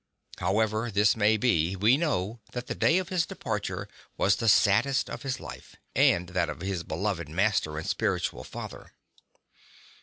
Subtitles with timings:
[0.39, 5.11] However this may be, we know that the day of his departure was the saddest
[5.11, 8.93] of his life, and of that of his beloved master and spiritual father.